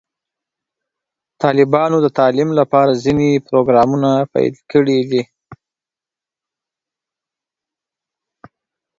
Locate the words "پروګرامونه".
3.47-4.09